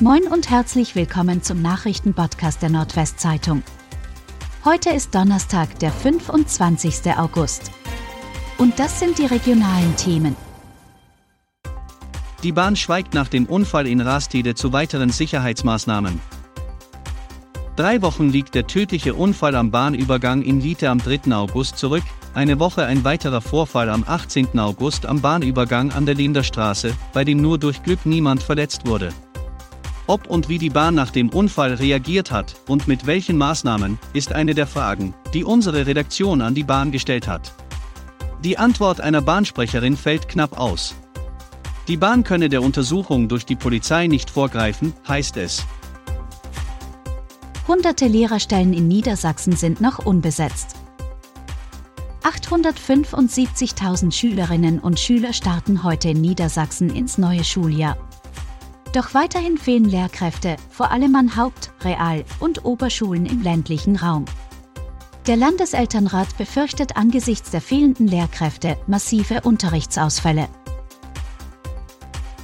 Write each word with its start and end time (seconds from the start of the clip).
Moin 0.00 0.26
und 0.26 0.50
herzlich 0.50 0.96
willkommen 0.96 1.44
zum 1.44 1.62
Nachrichtenpodcast 1.62 2.60
der 2.60 2.68
Nordwestzeitung. 2.68 3.62
Heute 4.64 4.90
ist 4.90 5.14
Donnerstag, 5.14 5.78
der 5.78 5.92
25. 5.92 7.16
August. 7.16 7.70
Und 8.58 8.80
das 8.80 8.98
sind 8.98 9.18
die 9.18 9.26
regionalen 9.26 9.94
Themen. 9.94 10.34
Die 12.42 12.50
Bahn 12.50 12.74
schweigt 12.74 13.14
nach 13.14 13.28
dem 13.28 13.46
Unfall 13.46 13.86
in 13.86 14.00
Rastede 14.00 14.56
zu 14.56 14.72
weiteren 14.72 15.10
Sicherheitsmaßnahmen. 15.10 16.20
Drei 17.76 18.02
Wochen 18.02 18.30
liegt 18.30 18.56
der 18.56 18.66
tödliche 18.66 19.14
Unfall 19.14 19.54
am 19.54 19.70
Bahnübergang 19.70 20.42
in 20.42 20.60
Liete 20.60 20.90
am 20.90 20.98
3. 20.98 21.32
August 21.32 21.78
zurück, 21.78 22.04
eine 22.34 22.58
Woche 22.58 22.84
ein 22.84 23.04
weiterer 23.04 23.40
Vorfall 23.40 23.88
am 23.88 24.02
18. 24.04 24.58
August 24.58 25.06
am 25.06 25.20
Bahnübergang 25.20 25.92
an 25.92 26.04
der 26.04 26.16
Linderstraße, 26.16 26.96
bei 27.12 27.22
dem 27.22 27.40
nur 27.40 27.58
durch 27.58 27.84
Glück 27.84 28.04
niemand 28.04 28.42
verletzt 28.42 28.88
wurde. 28.88 29.12
Ob 30.06 30.26
und 30.26 30.48
wie 30.50 30.58
die 30.58 30.70
Bahn 30.70 30.94
nach 30.94 31.10
dem 31.10 31.30
Unfall 31.30 31.74
reagiert 31.74 32.30
hat 32.30 32.56
und 32.68 32.86
mit 32.86 33.06
welchen 33.06 33.38
Maßnahmen, 33.38 33.98
ist 34.12 34.32
eine 34.32 34.54
der 34.54 34.66
Fragen, 34.66 35.14
die 35.32 35.44
unsere 35.44 35.86
Redaktion 35.86 36.42
an 36.42 36.54
die 36.54 36.64
Bahn 36.64 36.92
gestellt 36.92 37.26
hat. 37.26 37.54
Die 38.42 38.58
Antwort 38.58 39.00
einer 39.00 39.22
Bahnsprecherin 39.22 39.96
fällt 39.96 40.28
knapp 40.28 40.58
aus. 40.58 40.94
Die 41.88 41.96
Bahn 41.96 42.22
könne 42.22 42.50
der 42.50 42.62
Untersuchung 42.62 43.28
durch 43.28 43.46
die 43.46 43.56
Polizei 43.56 44.06
nicht 44.06 44.30
vorgreifen, 44.30 44.92
heißt 45.08 45.38
es. 45.38 45.64
Hunderte 47.66 48.06
Lehrerstellen 48.06 48.74
in 48.74 48.88
Niedersachsen 48.88 49.56
sind 49.56 49.80
noch 49.80 50.04
unbesetzt. 50.04 50.76
875.000 52.22 54.12
Schülerinnen 54.12 54.78
und 54.78 55.00
Schüler 55.00 55.32
starten 55.32 55.82
heute 55.82 56.10
in 56.10 56.20
Niedersachsen 56.20 56.94
ins 56.94 57.16
neue 57.16 57.44
Schuljahr. 57.44 57.96
Doch 58.94 59.12
weiterhin 59.12 59.58
fehlen 59.58 59.86
Lehrkräfte, 59.86 60.56
vor 60.70 60.92
allem 60.92 61.16
an 61.16 61.34
Haupt-, 61.34 61.72
Real- 61.82 62.24
und 62.38 62.64
Oberschulen 62.64 63.26
im 63.26 63.42
ländlichen 63.42 63.96
Raum. 63.96 64.24
Der 65.26 65.36
Landeselternrat 65.36 66.38
befürchtet 66.38 66.96
angesichts 66.96 67.50
der 67.50 67.60
fehlenden 67.60 68.06
Lehrkräfte 68.06 68.76
massive 68.86 69.40
Unterrichtsausfälle. 69.40 70.46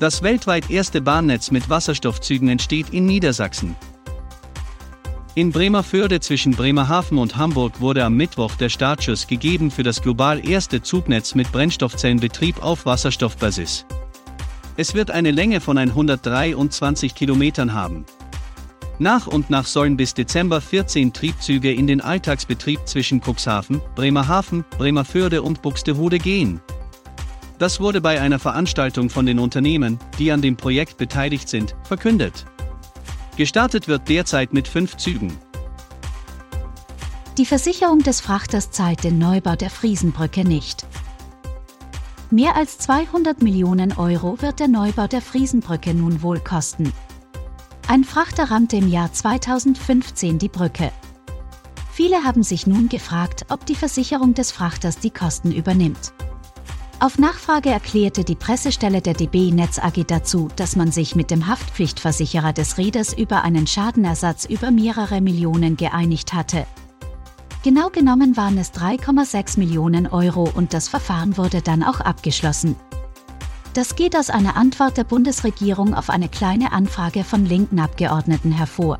Das 0.00 0.22
weltweit 0.22 0.70
erste 0.70 1.00
Bahnnetz 1.00 1.50
mit 1.50 1.70
Wasserstoffzügen 1.70 2.48
entsteht 2.50 2.90
in 2.90 3.06
Niedersachsen. 3.06 3.74
In 5.34 5.50
Bremerförde 5.50 6.20
zwischen 6.20 6.52
Bremerhaven 6.52 7.16
und 7.16 7.38
Hamburg 7.38 7.80
wurde 7.80 8.04
am 8.04 8.16
Mittwoch 8.16 8.54
der 8.56 8.68
Startschuss 8.68 9.26
gegeben 9.26 9.70
für 9.70 9.82
das 9.82 10.02
global 10.02 10.46
erste 10.46 10.82
Zugnetz 10.82 11.34
mit 11.34 11.50
Brennstoffzellenbetrieb 11.52 12.62
auf 12.62 12.84
Wasserstoffbasis. 12.84 13.86
Es 14.76 14.94
wird 14.94 15.12
eine 15.12 15.30
Länge 15.30 15.60
von 15.60 15.78
123 15.78 17.14
Kilometern 17.14 17.74
haben. 17.74 18.04
Nach 18.98 19.28
und 19.28 19.48
nach 19.48 19.66
sollen 19.66 19.96
bis 19.96 20.14
Dezember 20.14 20.60
14 20.60 21.12
Triebzüge 21.12 21.72
in 21.72 21.86
den 21.86 22.00
Alltagsbetrieb 22.00 22.80
zwischen 22.84 23.20
Cuxhaven, 23.20 23.80
Bremerhaven, 23.94 24.64
Bremerförde 24.78 25.42
und 25.42 25.62
Buxtehude 25.62 26.18
gehen. 26.18 26.60
Das 27.58 27.80
wurde 27.80 28.00
bei 28.00 28.20
einer 28.20 28.40
Veranstaltung 28.40 29.10
von 29.10 29.26
den 29.26 29.38
Unternehmen, 29.38 29.98
die 30.18 30.32
an 30.32 30.42
dem 30.42 30.56
Projekt 30.56 30.96
beteiligt 30.96 31.48
sind, 31.48 31.76
verkündet. 31.84 32.44
Gestartet 33.36 33.86
wird 33.86 34.08
derzeit 34.08 34.52
mit 34.52 34.66
fünf 34.66 34.96
Zügen. 34.96 35.32
Die 37.38 37.46
Versicherung 37.46 38.00
des 38.00 38.20
Frachters 38.20 38.70
zahlt 38.72 39.02
den 39.02 39.18
Neubau 39.18 39.54
der 39.56 39.70
Friesenbrücke 39.70 40.44
nicht. 40.44 40.86
Mehr 42.34 42.56
als 42.56 42.78
200 42.78 43.44
Millionen 43.44 43.92
Euro 43.92 44.42
wird 44.42 44.58
der 44.58 44.66
Neubau 44.66 45.06
der 45.06 45.22
Friesenbrücke 45.22 45.94
nun 45.94 46.20
wohl 46.20 46.40
kosten. 46.40 46.92
Ein 47.86 48.02
Frachter 48.02 48.50
rammte 48.50 48.74
im 48.76 48.88
Jahr 48.88 49.12
2015 49.12 50.40
die 50.40 50.48
Brücke. 50.48 50.90
Viele 51.92 52.24
haben 52.24 52.42
sich 52.42 52.66
nun 52.66 52.88
gefragt, 52.88 53.46
ob 53.50 53.64
die 53.66 53.76
Versicherung 53.76 54.34
des 54.34 54.50
Frachters 54.50 54.98
die 54.98 55.12
Kosten 55.12 55.52
übernimmt. 55.52 56.12
Auf 56.98 57.20
Nachfrage 57.20 57.70
erklärte 57.70 58.24
die 58.24 58.34
Pressestelle 58.34 59.00
der 59.00 59.14
DB 59.14 59.52
Netz 59.52 59.78
AG 59.78 60.04
dazu, 60.04 60.48
dass 60.56 60.74
man 60.74 60.90
sich 60.90 61.14
mit 61.14 61.30
dem 61.30 61.46
Haftpflichtversicherer 61.46 62.52
des 62.52 62.78
Räders 62.78 63.16
über 63.16 63.44
einen 63.44 63.68
Schadenersatz 63.68 64.44
über 64.44 64.72
mehrere 64.72 65.20
Millionen 65.20 65.76
geeinigt 65.76 66.32
hatte. 66.32 66.66
Genau 67.64 67.88
genommen 67.88 68.36
waren 68.36 68.58
es 68.58 68.74
3,6 68.74 69.58
Millionen 69.58 70.06
Euro 70.06 70.50
und 70.54 70.74
das 70.74 70.86
Verfahren 70.88 71.38
wurde 71.38 71.62
dann 71.62 71.82
auch 71.82 71.98
abgeschlossen. 71.98 72.76
Das 73.72 73.96
geht 73.96 74.14
aus 74.16 74.28
einer 74.28 74.54
Antwort 74.54 74.98
der 74.98 75.04
Bundesregierung 75.04 75.94
auf 75.94 76.10
eine 76.10 76.28
kleine 76.28 76.72
Anfrage 76.72 77.24
von 77.24 77.46
linken 77.46 77.80
Abgeordneten 77.80 78.52
hervor. 78.52 78.98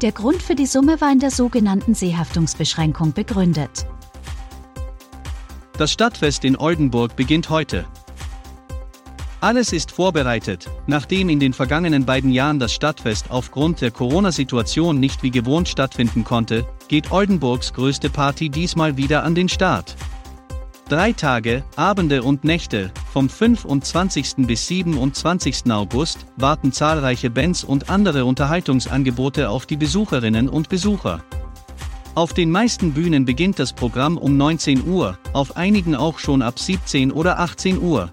Der 0.00 0.12
Grund 0.12 0.40
für 0.40 0.54
die 0.54 0.64
Summe 0.64 0.98
war 1.02 1.12
in 1.12 1.18
der 1.18 1.30
sogenannten 1.30 1.94
Seehaftungsbeschränkung 1.94 3.12
begründet. 3.12 3.84
Das 5.76 5.92
Stadtfest 5.92 6.46
in 6.46 6.56
Oldenburg 6.56 7.16
beginnt 7.16 7.50
heute. 7.50 7.84
Alles 9.40 9.72
ist 9.72 9.92
vorbereitet, 9.92 10.68
nachdem 10.88 11.28
in 11.28 11.38
den 11.38 11.52
vergangenen 11.52 12.04
beiden 12.04 12.32
Jahren 12.32 12.58
das 12.58 12.72
Stadtfest 12.72 13.30
aufgrund 13.30 13.80
der 13.80 13.92
Corona-Situation 13.92 14.98
nicht 14.98 15.22
wie 15.22 15.30
gewohnt 15.30 15.68
stattfinden 15.68 16.24
konnte, 16.24 16.66
geht 16.88 17.12
Oldenburgs 17.12 17.72
größte 17.72 18.10
Party 18.10 18.50
diesmal 18.50 18.96
wieder 18.96 19.22
an 19.22 19.36
den 19.36 19.48
Start. 19.48 19.94
Drei 20.88 21.12
Tage, 21.12 21.62
Abende 21.76 22.24
und 22.24 22.42
Nächte, 22.42 22.90
vom 23.12 23.28
25. 23.28 24.46
bis 24.46 24.66
27. 24.66 25.70
August, 25.70 26.26
warten 26.36 26.72
zahlreiche 26.72 27.30
Bands 27.30 27.62
und 27.62 27.90
andere 27.90 28.24
Unterhaltungsangebote 28.24 29.50
auf 29.50 29.66
die 29.66 29.76
Besucherinnen 29.76 30.48
und 30.48 30.68
Besucher. 30.68 31.22
Auf 32.16 32.32
den 32.32 32.50
meisten 32.50 32.92
Bühnen 32.92 33.24
beginnt 33.24 33.60
das 33.60 33.72
Programm 33.72 34.18
um 34.18 34.36
19 34.36 34.88
Uhr, 34.88 35.16
auf 35.32 35.56
einigen 35.56 35.94
auch 35.94 36.18
schon 36.18 36.42
ab 36.42 36.58
17 36.58 37.12
oder 37.12 37.38
18 37.38 37.80
Uhr. 37.80 38.12